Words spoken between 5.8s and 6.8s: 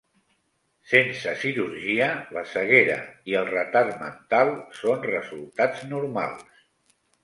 normals.